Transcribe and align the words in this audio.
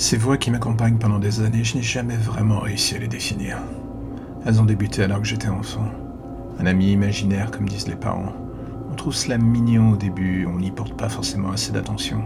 Ces 0.00 0.16
voix 0.16 0.38
qui 0.38 0.50
m'accompagnent 0.50 0.96
pendant 0.96 1.18
des 1.18 1.42
années, 1.42 1.62
je 1.62 1.76
n'ai 1.76 1.82
jamais 1.82 2.16
vraiment 2.16 2.60
réussi 2.60 2.94
à 2.94 2.98
les 2.98 3.06
définir. 3.06 3.58
Elles 4.46 4.58
ont 4.58 4.64
débuté 4.64 5.02
alors 5.02 5.20
que 5.20 5.26
j'étais 5.26 5.50
enfant. 5.50 5.84
Un 6.58 6.64
ami 6.64 6.92
imaginaire, 6.92 7.50
comme 7.50 7.68
disent 7.68 7.86
les 7.86 7.96
parents. 7.96 8.32
On 8.90 8.94
trouve 8.94 9.14
cela 9.14 9.36
mignon 9.36 9.90
au 9.90 9.96
début, 9.96 10.46
on 10.46 10.58
n'y 10.58 10.70
porte 10.70 10.94
pas 10.94 11.10
forcément 11.10 11.50
assez 11.50 11.70
d'attention, 11.70 12.22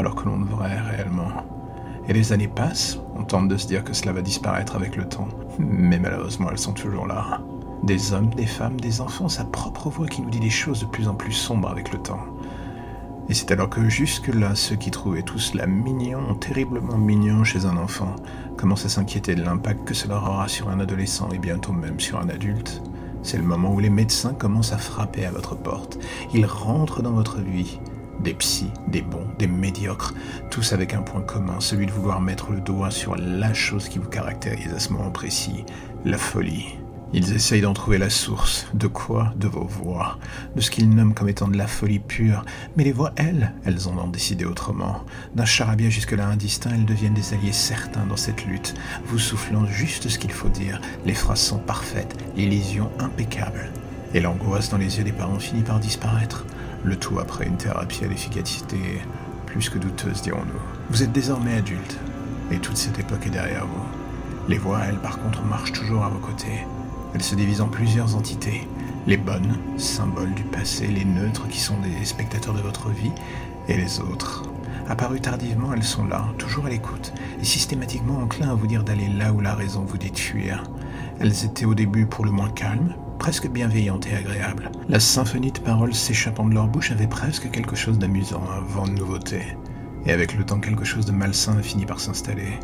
alors 0.00 0.16
que 0.16 0.24
l'on 0.24 0.40
devrait 0.40 0.80
réellement. 0.80 1.28
Et 2.08 2.12
les 2.12 2.32
années 2.32 2.48
passent, 2.48 2.98
on 3.14 3.22
tente 3.22 3.46
de 3.46 3.58
se 3.58 3.68
dire 3.68 3.84
que 3.84 3.94
cela 3.94 4.12
va 4.12 4.20
disparaître 4.20 4.74
avec 4.74 4.96
le 4.96 5.04
temps, 5.04 5.28
mais 5.60 6.00
malheureusement 6.00 6.48
elles 6.50 6.58
sont 6.58 6.72
toujours 6.72 7.06
là. 7.06 7.40
Des 7.84 8.12
hommes, 8.12 8.34
des 8.34 8.46
femmes, 8.46 8.80
des 8.80 9.00
enfants, 9.00 9.28
sa 9.28 9.44
propre 9.44 9.88
voix 9.88 10.08
qui 10.08 10.20
nous 10.20 10.30
dit 10.30 10.40
des 10.40 10.50
choses 10.50 10.80
de 10.80 10.86
plus 10.86 11.06
en 11.06 11.14
plus 11.14 11.30
sombres 11.30 11.70
avec 11.70 11.92
le 11.92 12.00
temps. 12.00 12.24
Et 13.28 13.34
c'est 13.34 13.50
alors 13.52 13.70
que 13.70 13.88
jusque-là, 13.88 14.54
ceux 14.54 14.76
qui 14.76 14.90
trouvaient 14.90 15.22
tout 15.22 15.38
cela 15.38 15.66
mignon, 15.66 16.34
terriblement 16.34 16.98
mignon 16.98 17.42
chez 17.42 17.64
un 17.64 17.78
enfant, 17.78 18.16
commencent 18.58 18.84
à 18.84 18.90
s'inquiéter 18.90 19.34
de 19.34 19.42
l'impact 19.42 19.86
que 19.88 19.94
cela 19.94 20.18
aura 20.18 20.46
sur 20.46 20.68
un 20.68 20.78
adolescent 20.78 21.30
et 21.30 21.38
bientôt 21.38 21.72
même 21.72 21.98
sur 22.00 22.18
un 22.18 22.28
adulte. 22.28 22.82
C'est 23.22 23.38
le 23.38 23.44
moment 23.44 23.72
où 23.72 23.80
les 23.80 23.88
médecins 23.88 24.34
commencent 24.34 24.74
à 24.74 24.78
frapper 24.78 25.24
à 25.24 25.30
votre 25.30 25.56
porte. 25.56 25.98
Ils 26.34 26.44
rentrent 26.44 27.02
dans 27.02 27.12
votre 27.12 27.40
vie. 27.40 27.80
Des 28.20 28.34
psys, 28.34 28.70
des 28.88 29.02
bons, 29.02 29.26
des 29.38 29.46
médiocres, 29.46 30.14
tous 30.50 30.72
avec 30.72 30.92
un 30.94 31.02
point 31.02 31.22
commun, 31.22 31.60
celui 31.60 31.86
de 31.86 31.92
vouloir 31.92 32.20
mettre 32.20 32.52
le 32.52 32.60
doigt 32.60 32.90
sur 32.90 33.16
la 33.16 33.54
chose 33.54 33.88
qui 33.88 33.98
vous 33.98 34.08
caractérise 34.08 34.72
à 34.72 34.78
ce 34.78 34.92
moment 34.92 35.10
précis, 35.10 35.64
la 36.04 36.18
folie. 36.18 36.78
Ils 37.16 37.32
essayent 37.32 37.60
d'en 37.60 37.74
trouver 37.74 37.98
la 37.98 38.10
source. 38.10 38.66
De 38.74 38.88
quoi 38.88 39.32
De 39.36 39.46
vos 39.46 39.64
voix. 39.64 40.18
De 40.56 40.60
ce 40.60 40.68
qu'ils 40.68 40.90
nomment 40.90 41.14
comme 41.14 41.28
étant 41.28 41.46
de 41.46 41.56
la 41.56 41.68
folie 41.68 42.00
pure. 42.00 42.44
Mais 42.76 42.82
les 42.82 42.90
voix, 42.90 43.12
elles, 43.14 43.52
elles 43.64 43.86
en 43.86 43.96
ont 43.96 44.08
décidé 44.08 44.44
autrement. 44.44 45.04
D'un 45.36 45.44
charabia 45.44 45.90
jusque-là 45.90 46.26
indistinct, 46.26 46.72
elles 46.74 46.84
deviennent 46.84 47.14
des 47.14 47.32
alliés 47.32 47.52
certains 47.52 48.04
dans 48.04 48.16
cette 48.16 48.44
lutte, 48.46 48.74
vous 49.06 49.20
soufflant 49.20 49.64
juste 49.64 50.08
ce 50.08 50.18
qu'il 50.18 50.32
faut 50.32 50.48
dire. 50.48 50.80
Les 51.06 51.14
phrases 51.14 51.38
sont 51.38 51.58
parfaites, 51.58 52.16
l'illusion 52.36 52.90
impeccable. 52.98 53.70
Et 54.12 54.20
l'angoisse 54.20 54.70
dans 54.70 54.78
les 54.78 54.98
yeux 54.98 55.04
des 55.04 55.12
parents 55.12 55.38
finit 55.38 55.62
par 55.62 55.78
disparaître. 55.78 56.44
Le 56.82 56.96
tout 56.96 57.20
après 57.20 57.46
une 57.46 57.56
thérapie 57.56 58.04
à 58.04 58.08
l'efficacité 58.08 58.76
plus 59.46 59.68
que 59.68 59.78
douteuse, 59.78 60.20
dirons-nous. 60.20 60.60
Vous 60.90 61.04
êtes 61.04 61.12
désormais 61.12 61.58
adulte, 61.58 61.96
et 62.50 62.58
toute 62.58 62.76
cette 62.76 62.98
époque 62.98 63.24
est 63.24 63.30
derrière 63.30 63.66
vous. 63.68 64.48
Les 64.48 64.58
voix, 64.58 64.80
elles, 64.84 64.98
par 64.98 65.20
contre, 65.20 65.44
marchent 65.44 65.72
toujours 65.72 66.04
à 66.04 66.08
vos 66.08 66.18
côtés. 66.18 66.66
Elles 67.14 67.22
se 67.22 67.34
divisent 67.34 67.60
en 67.60 67.68
plusieurs 67.68 68.16
entités. 68.16 68.66
Les 69.06 69.16
bonnes, 69.16 69.56
symboles 69.76 70.34
du 70.34 70.42
passé, 70.42 70.86
les 70.88 71.04
neutres 71.04 71.48
qui 71.48 71.60
sont 71.60 71.76
des 71.78 72.04
spectateurs 72.04 72.54
de 72.54 72.60
votre 72.60 72.90
vie, 72.90 73.12
et 73.68 73.76
les 73.76 74.00
autres. 74.00 74.42
Apparues 74.88 75.20
tardivement, 75.20 75.72
elles 75.72 75.82
sont 75.82 76.04
là, 76.06 76.26
toujours 76.38 76.66
à 76.66 76.70
l'écoute, 76.70 77.12
et 77.40 77.44
systématiquement 77.44 78.18
enclins 78.18 78.50
à 78.50 78.54
vous 78.54 78.66
dire 78.66 78.84
d'aller 78.84 79.08
là 79.08 79.32
où 79.32 79.40
la 79.40 79.54
raison 79.54 79.84
vous 79.84 79.96
dit 79.96 80.10
de 80.10 80.18
fuir. 80.18 80.64
Elles 81.20 81.44
étaient 81.44 81.64
au 81.64 81.74
début 81.74 82.06
pour 82.06 82.24
le 82.24 82.30
moins 82.30 82.50
calmes, 82.50 82.94
presque 83.18 83.48
bienveillantes 83.48 84.06
et 84.06 84.16
agréables. 84.16 84.70
La 84.88 85.00
symphonie 85.00 85.52
de 85.52 85.60
paroles 85.60 85.94
s'échappant 85.94 86.46
de 86.46 86.54
leur 86.54 86.66
bouche 86.66 86.90
avait 86.90 87.06
presque 87.06 87.50
quelque 87.50 87.76
chose 87.76 87.98
d'amusant, 87.98 88.42
un 88.50 88.60
vent 88.60 88.86
de 88.86 88.92
nouveauté. 88.92 89.56
Et 90.04 90.12
avec 90.12 90.36
le 90.36 90.44
temps, 90.44 90.60
quelque 90.60 90.84
chose 90.84 91.06
de 91.06 91.12
malsain 91.12 91.56
a 91.56 91.62
fini 91.62 91.86
par 91.86 92.00
s'installer. 92.00 92.58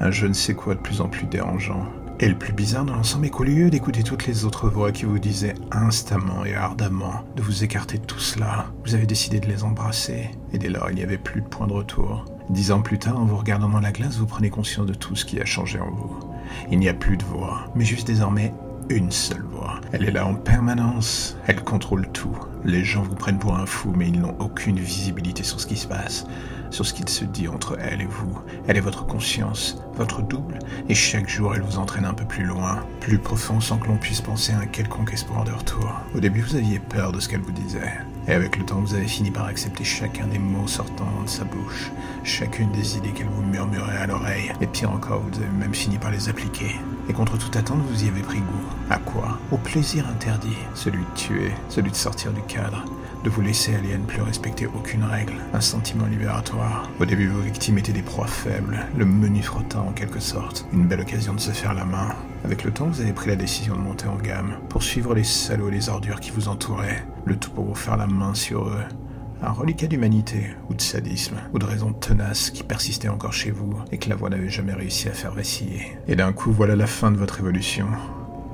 Un 0.00 0.10
je 0.10 0.26
ne 0.26 0.32
sais 0.32 0.54
quoi 0.54 0.74
de 0.74 0.80
plus 0.80 1.00
en 1.00 1.08
plus 1.08 1.26
dérangeant, 1.26 1.86
et 2.22 2.28
le 2.28 2.38
plus 2.38 2.52
bizarre 2.52 2.84
dans 2.84 2.94
l'ensemble 2.94 3.26
est 3.26 3.30
qu'au 3.30 3.42
lieu 3.42 3.68
d'écouter 3.68 4.04
toutes 4.04 4.28
les 4.28 4.44
autres 4.44 4.68
voix 4.68 4.92
qui 4.92 5.06
vous 5.06 5.18
disaient 5.18 5.56
instamment 5.72 6.44
et 6.44 6.54
ardemment 6.54 7.24
de 7.34 7.42
vous 7.42 7.64
écarter 7.64 7.98
de 7.98 8.04
tout 8.04 8.20
cela, 8.20 8.66
vous 8.84 8.94
avez 8.94 9.06
décidé 9.06 9.40
de 9.40 9.48
les 9.48 9.64
embrasser, 9.64 10.30
et 10.52 10.58
dès 10.58 10.68
lors 10.68 10.88
il 10.88 10.94
n'y 10.94 11.02
avait 11.02 11.18
plus 11.18 11.40
de 11.40 11.48
point 11.48 11.66
de 11.66 11.72
retour. 11.72 12.24
Dix 12.48 12.70
ans 12.70 12.80
plus 12.80 13.00
tard, 13.00 13.18
en 13.18 13.24
vous 13.24 13.36
regardant 13.36 13.68
dans 13.68 13.80
la 13.80 13.90
glace, 13.90 14.18
vous 14.18 14.26
prenez 14.26 14.50
conscience 14.50 14.86
de 14.86 14.94
tout 14.94 15.16
ce 15.16 15.24
qui 15.24 15.40
a 15.40 15.44
changé 15.44 15.80
en 15.80 15.90
vous. 15.90 16.16
Il 16.70 16.78
n'y 16.78 16.88
a 16.88 16.94
plus 16.94 17.16
de 17.16 17.24
voix, 17.24 17.64
mais 17.74 17.84
juste 17.84 18.06
désormais 18.06 18.54
une 18.88 19.10
seule 19.10 19.42
voix. 19.42 19.80
Elle 19.90 20.04
est 20.04 20.12
là 20.12 20.24
en 20.24 20.36
permanence, 20.36 21.36
elle 21.48 21.64
contrôle 21.64 22.06
tout. 22.12 22.38
Les 22.64 22.84
gens 22.84 23.02
vous 23.02 23.14
prennent 23.14 23.38
pour 23.38 23.56
un 23.56 23.66
fou, 23.66 23.92
mais 23.96 24.08
ils 24.08 24.20
n'ont 24.20 24.36
aucune 24.38 24.78
visibilité 24.78 25.42
sur 25.42 25.60
ce 25.60 25.66
qui 25.66 25.76
se 25.76 25.86
passe 25.86 26.26
sur 26.72 26.86
ce 26.86 26.94
qu'il 26.94 27.08
se 27.08 27.24
dit 27.24 27.48
entre 27.48 27.76
elle 27.78 28.00
et 28.00 28.06
vous. 28.06 28.38
Elle 28.66 28.78
est 28.78 28.80
votre 28.80 29.06
conscience, 29.06 29.80
votre 29.94 30.22
double, 30.22 30.58
et 30.88 30.94
chaque 30.94 31.28
jour 31.28 31.54
elle 31.54 31.60
vous 31.60 31.78
entraîne 31.78 32.06
un 32.06 32.14
peu 32.14 32.24
plus 32.24 32.44
loin, 32.44 32.84
plus 33.00 33.18
profond 33.18 33.60
sans 33.60 33.78
que 33.78 33.88
l'on 33.88 33.98
puisse 33.98 34.20
penser 34.20 34.52
à 34.52 34.58
un 34.58 34.66
quelconque 34.66 35.12
espoir 35.12 35.44
de 35.44 35.52
retour. 35.52 36.00
Au 36.14 36.20
début 36.20 36.40
vous 36.40 36.56
aviez 36.56 36.78
peur 36.78 37.12
de 37.12 37.20
ce 37.20 37.28
qu'elle 37.28 37.40
vous 37.40 37.52
disait, 37.52 37.92
et 38.28 38.32
avec 38.32 38.56
le 38.56 38.64
temps 38.64 38.80
vous 38.80 38.94
avez 38.94 39.06
fini 39.06 39.30
par 39.30 39.46
accepter 39.46 39.84
chacun 39.84 40.26
des 40.26 40.38
mots 40.38 40.66
sortant 40.66 41.22
de 41.24 41.28
sa 41.28 41.44
bouche, 41.44 41.90
chacune 42.24 42.70
des 42.72 42.96
idées 42.96 43.10
qu'elle 43.10 43.28
vous 43.28 43.42
murmurait 43.42 43.96
à 43.96 44.06
l'oreille, 44.06 44.52
et 44.60 44.66
pire 44.66 44.90
encore 44.90 45.22
vous 45.22 45.38
avez 45.38 45.50
même 45.50 45.74
fini 45.74 45.98
par 45.98 46.10
les 46.10 46.28
appliquer. 46.28 46.76
Et 47.08 47.12
contre 47.12 47.38
toute 47.38 47.56
attente 47.56 47.82
vous 47.88 48.04
y 48.04 48.08
avez 48.08 48.22
pris 48.22 48.38
goût. 48.38 48.66
À 48.90 48.98
quoi? 48.98 49.38
Au 49.50 49.56
plaisir 49.56 50.06
interdit, 50.08 50.56
celui 50.74 51.02
de 51.02 51.14
tuer, 51.14 51.52
celui 51.68 51.90
de 51.90 51.96
sortir 51.96 52.32
du 52.32 52.42
cadre, 52.42 52.84
de 53.24 53.30
vous 53.30 53.40
laisser 53.40 53.74
aller 53.74 53.94
à 53.94 53.98
ne 53.98 54.04
plus 54.04 54.22
respecter 54.22 54.66
aucune 54.66 55.04
règle, 55.04 55.34
un 55.54 55.60
sentiment 55.60 56.06
libératoire. 56.06 56.88
Au 57.00 57.04
début, 57.04 57.28
vos 57.28 57.40
victimes 57.40 57.78
étaient 57.78 57.92
des 57.92 58.02
proies 58.02 58.26
faibles, 58.26 58.86
le 58.96 59.04
menu 59.04 59.42
frottant 59.42 59.86
en 59.88 59.92
quelque 59.92 60.20
sorte, 60.20 60.66
une 60.72 60.86
belle 60.86 61.00
occasion 61.00 61.34
de 61.34 61.40
se 61.40 61.50
faire 61.50 61.74
la 61.74 61.84
main. 61.84 62.14
Avec 62.44 62.64
le 62.64 62.72
temps, 62.72 62.86
vous 62.86 63.00
avez 63.00 63.12
pris 63.12 63.28
la 63.28 63.36
décision 63.36 63.76
de 63.76 63.80
monter 63.80 64.08
en 64.08 64.16
gamme, 64.16 64.58
pour 64.68 64.82
suivre 64.82 65.14
les 65.14 65.24
salauds 65.24 65.68
et 65.68 65.72
les 65.72 65.88
ordures 65.88 66.20
qui 66.20 66.32
vous 66.32 66.48
entouraient, 66.48 67.04
le 67.24 67.36
tout 67.36 67.50
pour 67.50 67.64
vous 67.64 67.74
faire 67.74 67.96
la 67.96 68.08
main 68.08 68.34
sur 68.34 68.66
eux. 68.68 68.82
Un 69.42 69.52
reliquat 69.52 69.86
d'humanité, 69.86 70.54
ou 70.68 70.74
de 70.74 70.80
sadisme, 70.80 71.36
ou 71.52 71.58
de 71.58 71.64
raison 71.64 71.92
tenace 71.92 72.50
qui 72.50 72.62
persistait 72.64 73.08
encore 73.08 73.32
chez 73.32 73.50
vous 73.50 73.74
et 73.90 73.98
que 73.98 74.08
la 74.08 74.16
voix 74.16 74.30
n'avait 74.30 74.48
jamais 74.48 74.72
réussi 74.72 75.08
à 75.08 75.12
faire 75.12 75.34
vaciller. 75.34 75.96
Et 76.08 76.16
d'un 76.16 76.32
coup, 76.32 76.52
voilà 76.52 76.76
la 76.76 76.86
fin 76.86 77.10
de 77.10 77.16
votre 77.16 77.40
évolution. 77.40 77.86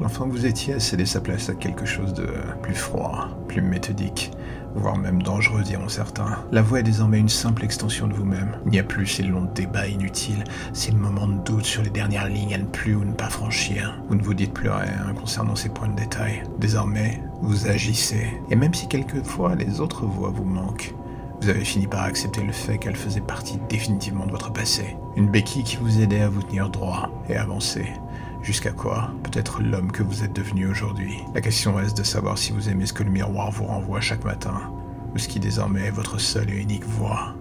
L'enfant 0.00 0.26
que 0.26 0.32
vous 0.32 0.46
étiez 0.46 0.74
a 0.74 0.80
cédé 0.80 1.06
sa 1.06 1.20
place 1.20 1.48
à 1.48 1.54
quelque 1.54 1.86
chose 1.86 2.12
de 2.12 2.28
plus 2.62 2.74
froid, 2.74 3.28
plus 3.48 3.62
méthodique, 3.62 4.30
voire 4.74 4.98
même 4.98 5.22
dangereux, 5.22 5.62
diront 5.62 5.88
certains. 5.88 6.36
La 6.52 6.60
voix 6.60 6.80
est 6.80 6.84
désormais 6.84 7.18
une 7.18 7.30
simple 7.30 7.64
extension 7.64 8.06
de 8.06 8.12
vous-même. 8.12 8.58
Il 8.66 8.72
n'y 8.72 8.78
a 8.78 8.84
plus 8.84 9.06
ces 9.06 9.22
longs 9.22 9.48
débats 9.54 9.86
inutiles, 9.86 10.44
ces 10.74 10.92
moments 10.92 11.28
de 11.28 11.42
doute 11.42 11.64
sur 11.64 11.82
les 11.82 11.90
dernières 11.90 12.28
lignes 12.28 12.54
à 12.54 12.58
ne 12.58 12.64
plus 12.64 12.94
ou 12.94 13.04
ne 13.04 13.12
pas 13.12 13.30
franchir. 13.30 13.98
Vous 14.08 14.16
ne 14.16 14.22
vous 14.22 14.34
dites 14.34 14.52
plus 14.52 14.68
rien 14.68 15.14
concernant 15.18 15.56
ces 15.56 15.70
points 15.70 15.88
de 15.88 15.96
détail. 15.96 16.42
Désormais, 16.58 17.22
vous 17.40 17.66
agissez. 17.66 18.26
Et 18.50 18.56
même 18.56 18.74
si 18.74 18.88
quelquefois 18.88 19.54
les 19.54 19.80
autres 19.80 20.04
voix 20.04 20.30
vous 20.30 20.44
manquent, 20.44 20.94
vous 21.40 21.48
avez 21.48 21.64
fini 21.64 21.86
par 21.86 22.02
accepter 22.02 22.42
le 22.42 22.52
fait 22.52 22.78
qu'elle 22.78 22.96
faisait 22.96 23.20
partie 23.20 23.58
définitivement 23.68 24.26
de 24.26 24.32
votre 24.32 24.52
passé. 24.52 24.96
Une 25.16 25.30
béquille 25.30 25.64
qui 25.64 25.76
vous 25.76 26.00
aidait 26.00 26.22
à 26.22 26.28
vous 26.28 26.42
tenir 26.42 26.70
droit 26.70 27.10
et 27.28 27.36
avancer. 27.36 27.86
Jusqu'à 28.46 28.70
quoi 28.70 29.10
Peut-être 29.24 29.60
l'homme 29.60 29.90
que 29.90 30.04
vous 30.04 30.22
êtes 30.22 30.32
devenu 30.32 30.68
aujourd'hui? 30.68 31.18
La 31.34 31.40
question 31.40 31.74
reste 31.74 31.96
de 31.96 32.04
savoir 32.04 32.38
si 32.38 32.52
vous 32.52 32.68
aimez 32.68 32.86
ce 32.86 32.92
que 32.92 33.02
le 33.02 33.10
miroir 33.10 33.50
vous 33.50 33.64
renvoie 33.64 34.00
chaque 34.00 34.24
matin, 34.24 34.72
ou 35.12 35.18
ce 35.18 35.26
qui 35.26 35.40
désormais 35.40 35.86
est 35.86 35.90
votre 35.90 36.20
seule 36.20 36.50
et 36.50 36.56
unique 36.56 36.84
voix. 36.84 37.34